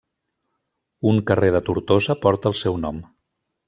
[1.11, 3.09] Un carrer de Tortosa porta el seu nom.